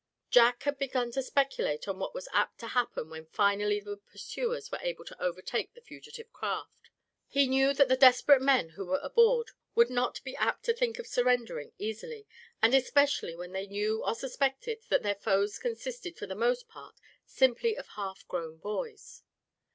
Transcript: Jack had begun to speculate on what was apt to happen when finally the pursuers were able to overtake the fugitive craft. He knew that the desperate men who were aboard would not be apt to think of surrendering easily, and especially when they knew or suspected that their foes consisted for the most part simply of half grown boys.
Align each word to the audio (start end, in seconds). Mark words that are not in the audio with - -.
Jack 0.31 0.63
had 0.63 0.79
begun 0.79 1.11
to 1.11 1.21
speculate 1.21 1.87
on 1.87 1.99
what 1.99 2.15
was 2.15 2.27
apt 2.33 2.57
to 2.59 2.69
happen 2.69 3.07
when 3.11 3.27
finally 3.27 3.79
the 3.79 3.97
pursuers 3.97 4.71
were 4.71 4.79
able 4.81 5.05
to 5.05 5.21
overtake 5.23 5.75
the 5.75 5.81
fugitive 5.81 6.33
craft. 6.33 6.89
He 7.27 7.45
knew 7.45 7.71
that 7.75 7.87
the 7.87 7.95
desperate 7.95 8.41
men 8.41 8.69
who 8.69 8.87
were 8.87 8.99
aboard 9.03 9.51
would 9.75 9.91
not 9.91 10.19
be 10.23 10.35
apt 10.35 10.63
to 10.65 10.73
think 10.73 10.97
of 10.97 11.05
surrendering 11.05 11.73
easily, 11.77 12.25
and 12.63 12.73
especially 12.73 13.35
when 13.35 13.51
they 13.51 13.67
knew 13.67 14.03
or 14.03 14.15
suspected 14.15 14.79
that 14.89 15.03
their 15.03 15.13
foes 15.13 15.59
consisted 15.59 16.17
for 16.17 16.25
the 16.25 16.33
most 16.33 16.67
part 16.67 16.99
simply 17.23 17.75
of 17.77 17.89
half 17.89 18.27
grown 18.27 18.57
boys. 18.57 19.21